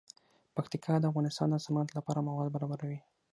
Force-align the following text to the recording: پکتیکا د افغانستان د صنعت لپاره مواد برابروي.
پکتیکا 0.55 0.93
د 0.99 1.03
افغانستان 1.11 1.47
د 1.51 1.55
صنعت 1.65 1.89
لپاره 1.97 2.25
مواد 2.27 2.47
برابروي. 2.55 2.99